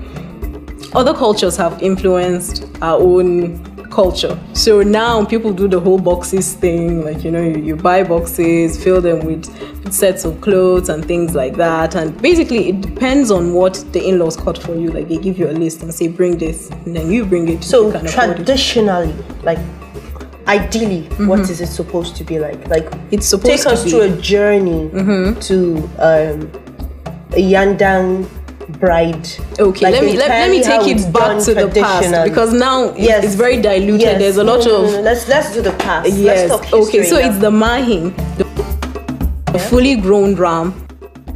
[0.95, 3.59] other cultures have influenced our own
[3.91, 4.39] culture.
[4.53, 8.83] So now people do the whole boxes thing, like you know, you, you buy boxes,
[8.83, 9.45] fill them with
[9.93, 11.95] sets of clothes and things like that.
[11.95, 14.91] And basically, it depends on what the in-laws cut for you.
[14.91, 17.65] Like they give you a list and say, bring this, and then you bring it.
[17.65, 18.13] So you can it.
[18.13, 19.59] traditionally, like
[20.47, 22.69] ideally, what is it supposed to be like?
[22.69, 24.19] Like It's supposed take us to through be.
[24.19, 24.89] a journey
[25.43, 26.51] to um,
[27.33, 28.27] a Yandang
[28.69, 29.27] bride.
[29.59, 32.95] Okay, Like let me let, let me take it back to the past because now
[32.97, 33.25] Yes.
[33.25, 34.01] it's very diluted.
[34.01, 34.19] Yes.
[34.21, 35.01] There's a lot No, of no, no.
[35.03, 36.11] Let's let's do the past.
[36.13, 36.51] yes.
[36.51, 37.29] Let's talk okay, so now.
[37.29, 38.15] it's the mahin.
[38.37, 38.47] The,
[39.55, 40.75] a fully grown ram,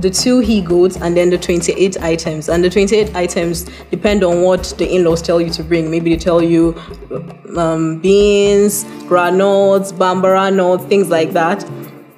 [0.01, 2.49] the two he goats, and then the 28 items.
[2.51, 5.91] And the 28 items depend on what the in laws tell you to bring.
[5.91, 6.75] Maybe they tell you
[7.57, 11.65] um, beans, granules, bambara nuts, things like that.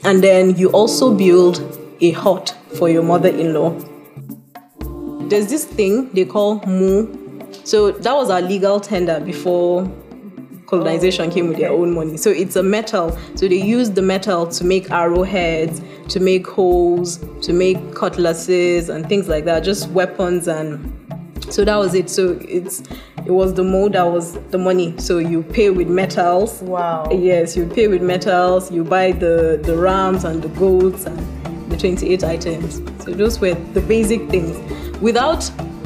[0.03, 1.63] And then you also build
[2.01, 3.71] a hut for your mother in law.
[5.29, 7.09] There's this thing they call mu.
[7.65, 9.91] So that was our legal tender before
[10.67, 12.17] colonization came with their own money.
[12.17, 13.17] So it's a metal.
[13.35, 19.09] So they use the metal to make arrowheads, to make hoes, to make cutlasses and
[19.09, 20.91] things like that, just weapons and
[21.51, 22.09] so that was it.
[22.09, 22.83] So it's
[23.25, 24.95] it was the mode that was the money.
[24.99, 26.63] So you pay with metals.
[26.63, 27.09] Wow.
[27.11, 31.19] Yes, you pay with metals, you buy the the rams and the goats and
[31.71, 32.77] the 28 items.
[33.05, 34.57] So those were the basic things.
[35.05, 35.43] Without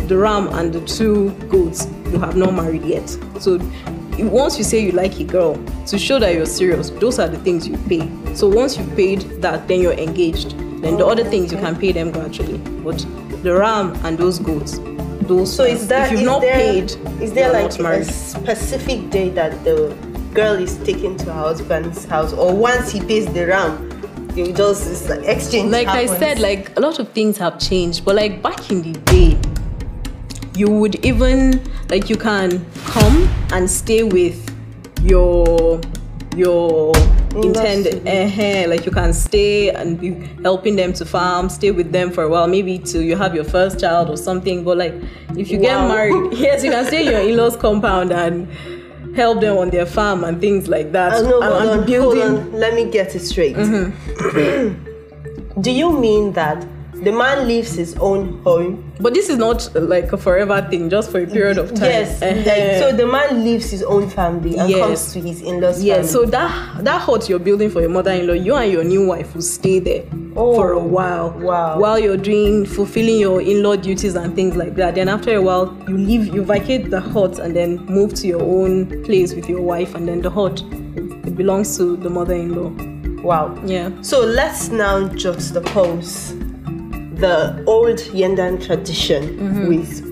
[0.07, 3.09] the ram and the two goats, you have not married yet.
[3.41, 3.59] So
[4.17, 7.39] once you say you like a girl, to show that you're serious, those are the
[7.39, 8.09] things you pay.
[8.37, 10.57] So once you've paid that, then you're engaged.
[10.83, 12.59] Then the other things you can pay them gradually.
[12.59, 13.05] But
[13.43, 14.79] the ram and those goats,
[15.23, 19.11] those So is that if you've is not there, paid, is there like a specific
[19.11, 19.97] day that the
[20.33, 23.88] girl is taken to her husband's house, or once he pays the ram,
[24.45, 25.71] they just it's like exchange.
[25.71, 26.11] like happens.
[26.13, 29.39] I said, like a lot of things have changed, but like back in the day,
[30.55, 34.39] you would even like you can come and stay with
[35.03, 35.81] your
[36.37, 36.93] your
[37.35, 40.11] intended uh like you can stay and be
[40.43, 43.45] helping them to farm stay with them for a while maybe till you have your
[43.45, 44.95] first child or something but like
[45.37, 45.63] if you Wow.
[45.63, 48.49] get married yes you can stay in your in-laws compound and
[49.19, 52.31] help them on their farm and things like that Oh, no, and, and on, building
[52.31, 52.61] hold on.
[52.65, 53.57] Let me get it straight.
[53.57, 54.71] Mm-hmm.
[55.61, 56.59] Do you mean that
[57.03, 58.93] the man leaves his own home?
[59.01, 61.85] But this is not uh, like a forever thing, just for a period of time.
[61.91, 62.21] Yes.
[62.23, 62.35] Uh-huh.
[62.35, 64.81] Like, so the man leaves his own family and Yes.
[64.81, 65.83] comes to his in-laws.
[65.83, 66.09] yeah, family.
[66.09, 69.43] so that that hut you're building for your mother-in-law, you and your new wife will
[69.43, 70.05] stay there
[70.37, 71.31] Oh, for a while.
[71.39, 71.79] wow.
[71.79, 74.95] While you're doing fulfilling your in-law duties and things like that.
[74.97, 78.43] Then after a while, you leave, you vacate the hut and then move to your
[78.43, 80.63] own place with your wife, and then the hut
[81.29, 82.71] it belongs to the mother-in-law.
[83.23, 83.55] wow.
[83.67, 83.91] Yeah.
[84.03, 86.48] So let's now juxtapose the
[87.67, 89.69] old Yandang tradition Mm-hmm.
[89.69, 90.09] with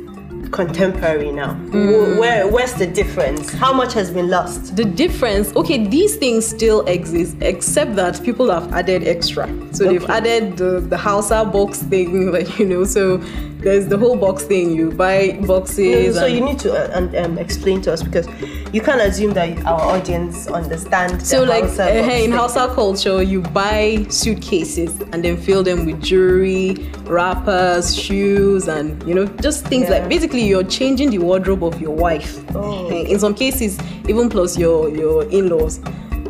[0.53, 1.55] contemporary now.
[1.71, 2.19] Mm.
[2.19, 3.53] Where where's the difference?
[3.53, 4.77] How much has been lost?
[4.77, 9.47] The difference, okay, these things still exist, except that people have added extra.
[9.73, 12.85] So they've added the the Hausa box thing, like you know.
[12.85, 13.21] So
[13.67, 14.71] there's the whole box thing.
[14.77, 16.15] You buy boxes.
[16.15, 18.29] so and- you need to uh, um, um, explain to us because
[18.73, 21.21] you can't assume that our audience understand.
[21.27, 22.31] so like Hausa uh, in.
[22.31, 26.75] Hausa culture, you buy suitcases and then fill them with jewelry,
[27.07, 29.99] wrappers, shoes, and you know just things Yeah.
[29.99, 32.39] like basically you're changing the wardrobe of your wife.
[32.55, 32.87] Oh.
[32.89, 33.77] Eh, In some cases,
[34.09, 35.81] even plus your your in-laws.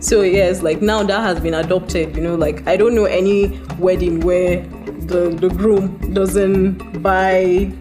[0.07, 2.14] So yes, like now that has been adopted.
[2.14, 4.62] You know, like I don't know any wedding where
[5.11, 7.73] the the groom doesn't buy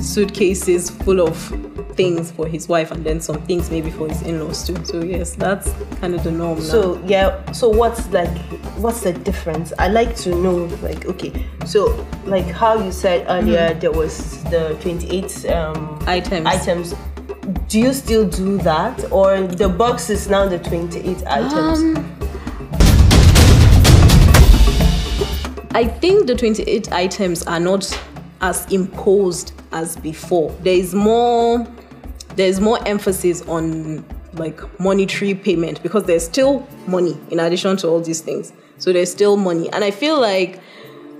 [0.00, 1.36] suitcases full of
[1.96, 4.84] things for his wife and then some things maybe for his in-laws too.
[4.84, 6.64] So yes, that's kind of the norm now.
[6.64, 8.38] So yeah, so what's like
[8.76, 9.72] what's the difference?
[9.80, 14.78] I like to know like okay, so like how you said earlier there was the
[14.80, 16.46] 28 um Items.
[16.46, 16.94] items.
[17.66, 21.80] Do you still do that or the box is now the 28 items?
[21.80, 22.18] Um,
[25.74, 27.98] I think the 28 items are not
[28.42, 30.50] as imposed as before.
[30.62, 31.66] There is more
[32.36, 38.00] there's more emphasis on like monetary payment because there's still money in addition to all
[38.00, 38.52] these things.
[38.78, 39.68] So there's still money.
[39.72, 40.60] And I feel like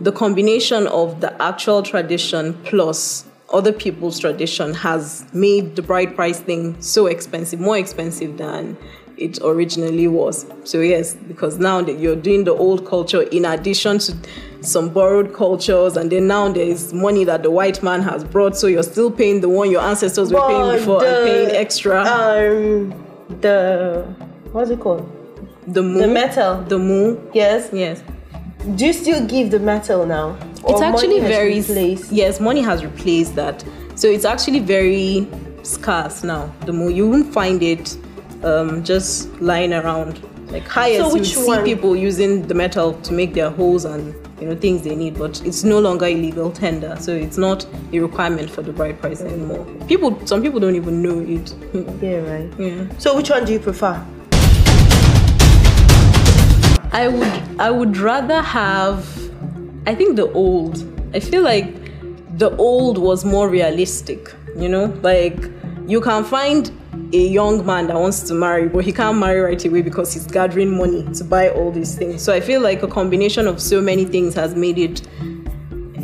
[0.01, 6.41] the combination of the actual tradition plus other people's tradition has made the bride price
[6.41, 8.77] thing so expensive, more expensive than
[9.19, 10.47] it originally was.
[10.65, 14.17] So yes, because now that you're doing the old culture in addition to
[14.63, 18.57] some borrowed cultures, and then now there is money that the white man has brought,
[18.57, 22.01] so you're still paying the one your ancestors were paying before and the, paying extra.
[22.05, 23.05] Um
[23.41, 24.03] the
[24.53, 25.09] what's it called?
[25.67, 26.63] the moon, The metal.
[26.65, 27.31] the moon.
[27.33, 27.71] Yes.
[27.73, 28.03] Yes,
[28.77, 30.37] Do you still give the metal now?
[30.53, 32.13] it's Or actually money has very replaced?
[32.13, 32.41] yes.
[32.41, 33.65] Money has replaced that,
[33.97, 35.27] so it's actually very
[35.65, 36.53] scarce now.
[36.67, 37.97] The moon you won't find it
[38.45, 40.23] um, just lying around.
[40.51, 41.65] Like highest, So you which see one?
[41.65, 45.45] people using the metal to make their holes and you know things they need, but
[45.45, 49.65] it's no longer illegal tender, so it's not a requirement for the bride price anymore.
[49.89, 51.55] People, some people don't even know it.
[52.03, 52.51] Yeah, right.
[52.61, 52.99] yeah.
[52.99, 54.05] So which one do you prefer?
[56.93, 59.07] I would I would rather have
[59.87, 60.85] I think the old.
[61.15, 61.67] I feel like
[62.39, 64.87] the old was more realistic, you know?
[65.03, 65.37] Like
[65.87, 66.71] you can find
[67.13, 70.27] a young man that wants to marry, but he can't marry right away because he's
[70.27, 72.23] gathering money to buy all these things.
[72.23, 75.03] So I feel like a combination of so many things has made it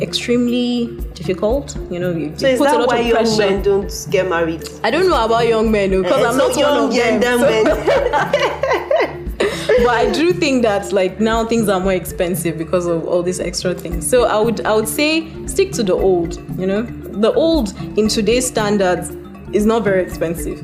[0.01, 1.75] extremely difficult.
[1.91, 3.37] You know, you, So you is that why young pressure.
[3.37, 4.67] men don't get married?
[4.83, 7.21] I don't know about young men because Eh, I'm so not young one of them.
[7.21, 9.25] gender so- men.
[9.77, 13.39] but I do think that like now things are more expensive because of all these
[13.39, 14.07] extra things.
[14.09, 16.37] So I would I would say stick to the old.
[16.59, 19.09] You know, the old in today's standards
[19.53, 20.59] is not very expensive.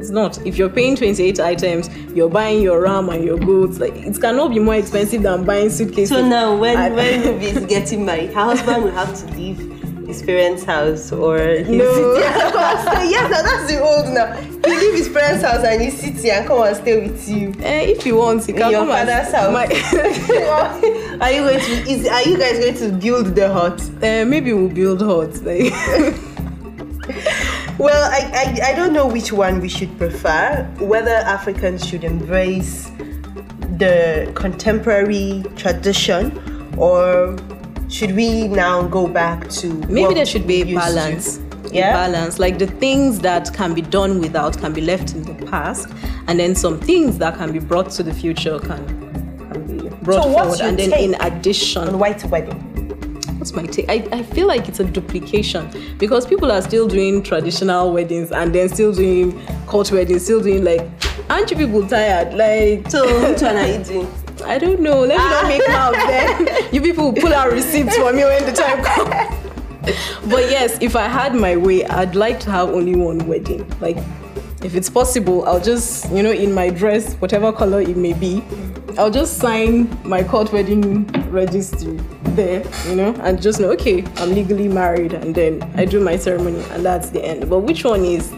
[0.00, 0.44] It's not.
[0.46, 3.80] If you're paying 28 items, you're buying your ram and your goods.
[3.80, 6.10] Like it cannot be more expensive than buying suitcases.
[6.10, 9.73] So now, when I- when Rubi is getting married, her husband will have to leave
[10.14, 11.92] his parents' house or his No.
[11.94, 12.20] city.
[13.14, 14.32] yes, now that's the old now.
[14.64, 17.52] He leave his parents' house and his city and come and stay with you.
[17.60, 19.52] Eh, if he wants, he can your come and- father's house.
[19.52, 21.90] My- are you going to?
[21.90, 23.82] Is, are you guys going to build the hut?
[24.02, 25.42] Eh, maybe we'll build huts.
[25.42, 25.72] Like
[27.78, 28.20] Well, I,
[28.62, 30.64] I I don't know which one we should prefer.
[30.78, 32.88] Whether Africans should embrace
[33.82, 36.30] the contemporary tradition
[36.78, 37.36] or
[37.94, 41.38] should we now go back to Maybe what there should be a balance.
[41.70, 41.90] Yeah?
[41.90, 42.40] A balance.
[42.40, 45.88] Like the things that can be done without can be left in the past,
[46.26, 48.84] and then some things that can be brought to the future can,
[49.38, 50.60] can be brought So forward.
[50.60, 52.58] And then in on addition, white wedding.
[53.38, 53.88] what's my take?
[53.88, 58.52] I, I feel like it's a duplication because people are still doing traditional weddings and
[58.52, 60.84] then still doing cult weddings, still doing like
[61.30, 62.34] aren't you people tired?
[62.34, 64.23] Like So which one are you doing?
[64.44, 65.00] I don't know.
[65.00, 66.64] Let me not make mouth then.
[66.74, 69.44] You people will pull out receipts for me when the time comes.
[70.30, 73.68] But yes, if I had my way, I'd like to have only one wedding.
[73.80, 73.98] Like,
[74.62, 78.42] if it's possible, I'll just, you know, in my dress, whatever color it may be,
[78.96, 81.98] I'll just sign my court wedding registry
[82.34, 86.16] there, you know, and just know, okay, I'm legally married, and then I do my
[86.16, 87.50] ceremony, and that's the end.
[87.50, 88.32] But which one is,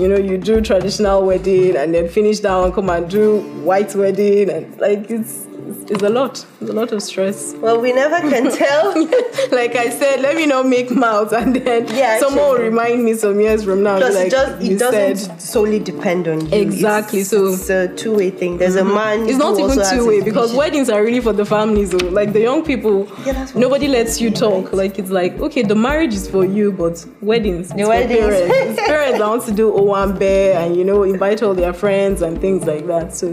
[0.00, 4.50] you know, you do traditional wedding and then finish down come and do white wedding,
[4.50, 5.46] and like it's
[5.90, 7.54] it's, a lot, it's a lot of stress.
[7.56, 8.94] Well, we never can tell.
[9.52, 13.14] like I said, let me not make mouths, and then Yeah, someone will remind me
[13.14, 13.98] some years from now.
[13.98, 15.40] Plus, like, it, just, it doesn't said.
[15.42, 16.56] solely depend on you.
[16.58, 17.54] Exactly, It's, so- Mm-hmm.
[17.54, 18.58] it's a two-way thing.
[18.58, 19.28] There's a man.
[19.28, 21.90] It's not even two way because weddings are really for the families.
[21.90, 22.08] Though.
[22.08, 24.72] Like the young people, Yeah, nobody lets you talk.
[24.72, 28.20] Like it's like okay, the marriage is for you, but weddings, the weddings.
[28.20, 28.80] parents.
[28.86, 32.66] parents want to do Owan Bear and you know invite all their friends and things
[32.66, 33.14] like that.
[33.14, 33.26] So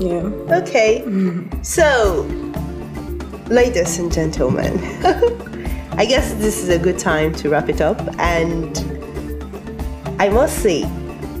[0.00, 0.22] yeah,
[0.60, 1.02] Okay.
[1.06, 1.62] Mm-hmm.
[1.62, 2.22] So,
[3.48, 4.78] ladies and gentlemen,
[5.92, 8.00] I guess this is a good time to wrap it up.
[8.18, 8.78] And
[10.18, 10.84] I must say,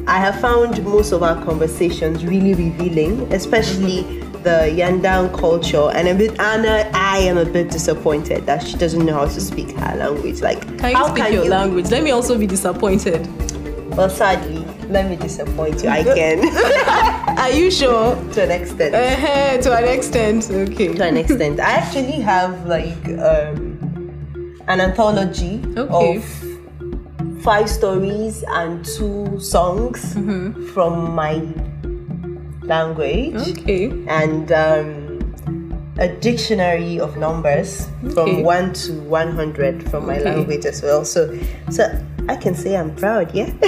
[0.06, 4.42] I have found most of our conversations really revealing, especially mm-hmm.
[4.42, 5.90] the Yandang culture.
[5.94, 9.26] And a bit, Anna, uh, I am a bit disappointed that she doesn't know how
[9.26, 10.42] to speak her language.
[10.42, 11.50] Like, can you how speak can your you?
[11.50, 11.90] language?
[11.90, 13.26] Let me also be disappointed.
[13.96, 14.59] Well, sadly,
[14.90, 15.88] let me disappoint you.
[15.88, 16.38] I can,
[17.38, 18.16] Are you sure?
[18.32, 18.94] to an extent.
[18.94, 20.92] uh to an extent, okay.
[20.94, 21.60] to an extent.
[21.60, 23.78] I actually have like um,
[24.68, 26.16] an anthology Okay.
[26.18, 26.24] of
[27.42, 30.66] five stories and two songs Mm-hmm.
[30.74, 31.40] from my
[32.62, 33.90] language Okay.
[34.08, 35.06] and um,
[35.98, 38.14] a dictionary of numbers Okay.
[38.14, 40.24] from 1 to 100 from my Okay.
[40.34, 41.04] language as well.
[41.04, 41.36] So,
[41.70, 41.88] so
[42.30, 43.46] I can say I'm proud, yeah?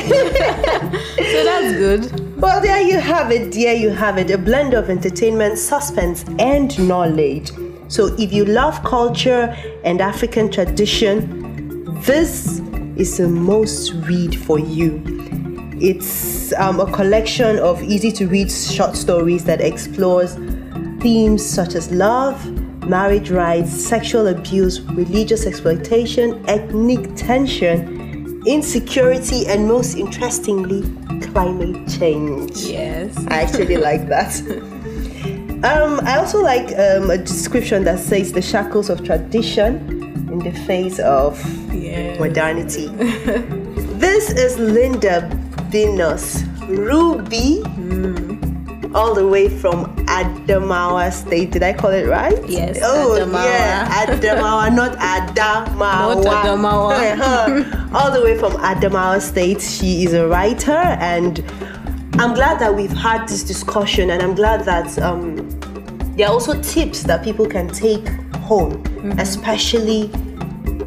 [1.32, 2.40] So that's good.
[2.40, 4.30] Well, there you have it, there you have it.
[4.30, 7.50] A blend of entertainment, suspense, and knowledge.
[7.88, 9.52] So, if you love culture
[9.82, 12.60] and African tradition, this
[12.94, 15.02] is a most read for you.
[15.80, 20.34] It's um, a collection of easy to read short stories that explores
[21.00, 22.38] themes such as love,
[22.86, 28.01] marriage rites, sexual abuse, religious exploitation, ethnic tension,
[28.46, 30.82] insecurity, and most interestingly,
[31.28, 32.56] climate change.
[32.56, 33.16] Yes.
[33.28, 34.32] I actually like that.
[35.64, 39.76] Um, I also like um, a description that says the shackles of tradition
[40.32, 41.38] in the face of
[41.72, 42.18] Yeah.
[42.18, 42.88] modernity.
[44.02, 45.30] this is Lynda
[45.70, 47.62] Binus Rubi,
[48.94, 51.50] all the way from Adamawa State.
[51.52, 52.38] Did I call it right?
[52.48, 53.44] Yes, Oh, Adamawa.
[53.44, 56.24] yeah, Adamawa, not Adamawa.
[56.24, 56.92] Not Adamawa.
[57.22, 57.88] Uh-huh.
[57.96, 59.60] all the way from Adamawa State.
[59.60, 61.38] She is a writer, and
[62.14, 65.48] I'm glad that we've had this discussion, and I'm glad that um,
[66.16, 68.82] there are also tips that people can take home,
[69.18, 70.10] especially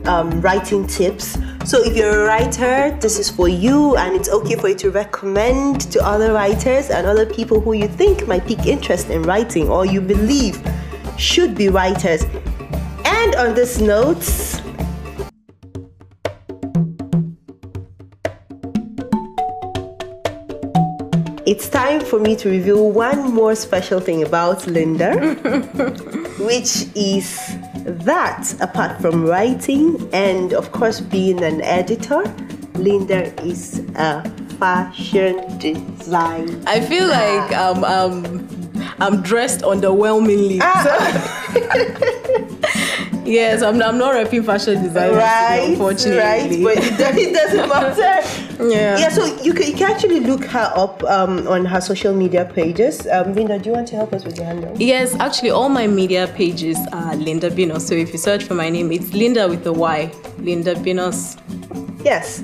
[0.06, 1.38] um, writing tips.
[1.66, 4.92] So if you're a writer, this is for you, and it's okay for you to
[4.92, 9.68] recommend to other writers and other people who you think might pique interest in writing
[9.68, 10.62] or you believe
[11.18, 12.24] should be writers.
[13.04, 14.22] And on this note,
[21.48, 25.34] it's time for me to reveal one more special thing about Lynda,
[26.46, 32.24] which is that apart from writing and, of course, being an editor,
[32.74, 34.24] Lynda is a
[34.58, 36.62] fashion designer.
[36.66, 38.50] I feel like um, um,
[39.00, 40.60] I'm dressed underwhelmingly.
[40.62, 41.52] Ah.
[43.26, 46.64] yes, I'm, I'm not repping fashion design, right, unfortunately.
[46.66, 48.45] Right, but it, it doesn't matter.
[48.60, 48.98] Yeah.
[48.98, 52.46] Yeah, so you can, you can actually look her up um, on her social media
[52.54, 53.06] pages.
[53.08, 54.76] Um, Lynda, do you want to help us with your handle?
[54.78, 57.82] Yes, actually, all my media pages are Lynda Binus.
[57.82, 61.38] So if you search for my name, it's Lynda with the Y, Lynda Binus.
[62.04, 62.44] Yes.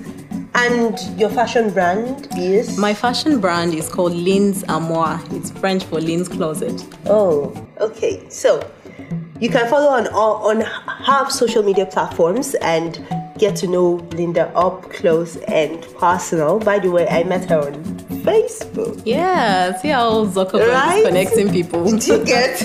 [0.53, 2.77] And your fashion brand is?
[2.77, 5.21] My fashion brand is called Lynn's Armoire.
[5.31, 6.85] It's French for Lynn's Closet.
[7.05, 8.27] Oh, okay.
[8.29, 8.69] So
[9.39, 12.99] you can follow on all on half social media platforms and
[13.41, 16.59] get to know Lynda up close and personal.
[16.59, 17.73] By the way, I met her on
[18.23, 19.01] Facebook.
[19.03, 20.99] Yeah, see how Zuckerberg Right?
[20.99, 21.83] is connecting people.
[21.97, 22.57] Do you get?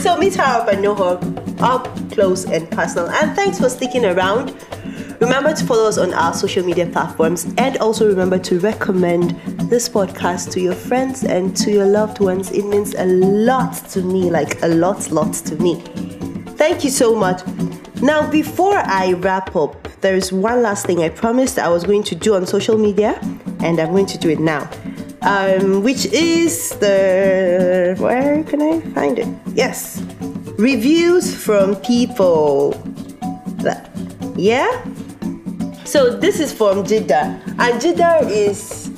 [0.00, 1.20] so meet her up and know her
[1.60, 3.08] up close and personal.
[3.10, 4.56] And thanks for sticking around.
[5.20, 9.32] Remember to follow us on our social media platforms and also remember to recommend
[9.70, 12.50] this podcast to your friends and to your loved ones.
[12.50, 15.74] It means a lot to me, like a lot, lot to me.
[16.62, 17.42] Thank you so much.
[18.02, 22.14] Now, before I wrap up, there's one last thing I promised I was going to
[22.14, 23.18] do on social media,
[23.64, 24.70] and I'm going to do it now.
[25.22, 29.26] Um, which is the where can I find it?
[29.54, 30.00] Yes,
[30.56, 32.80] reviews from people.
[34.36, 34.70] Yeah.
[35.84, 38.88] So this is from Jida, and Jida is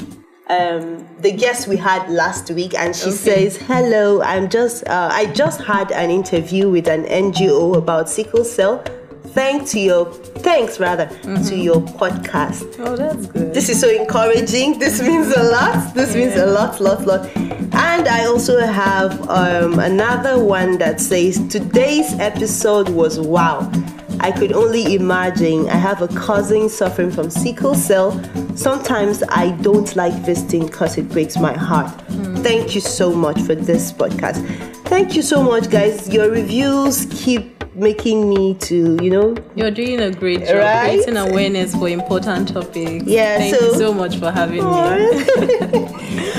[0.50, 3.16] um, the guest we had last week, and she Okay.
[3.28, 8.44] says, "Hello, I'm just uh, I just had an interview with an NGO about sickle
[8.44, 8.82] cell.
[9.40, 10.04] Thanks to your
[10.48, 11.06] thanks rather
[11.48, 12.62] to your podcast.
[12.78, 13.52] Oh, that's good.
[13.52, 14.78] This is so encouraging.
[14.78, 15.92] This means a lot.
[15.94, 17.22] This means a lot, lot, lot.
[17.90, 23.58] And I also have um, another one that says today's episode was wow.
[24.20, 25.68] I could only imagine.
[25.68, 28.12] I have a cousin suffering from sickle cell.
[28.56, 31.90] Sometimes I don't like visiting because it breaks my heart.
[32.38, 34.44] Thank you so much for this podcast.
[34.88, 36.08] Thank you so much, guys.
[36.08, 40.90] Your reviews keep making me to, you know, You're doing a great job Right?
[41.02, 43.04] creating awareness for important topics.
[43.04, 44.62] Yeah, Thank so- you so much for having me.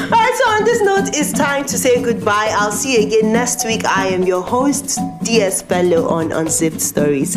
[0.06, 2.50] Alright, so on this note, it's time to say goodbye.
[2.52, 3.84] I'll see you again next week.
[3.86, 7.36] I am your host, DS Bello on Unzipped Stories.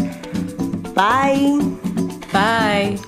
[0.98, 1.60] Bye.
[2.32, 2.98] Bye.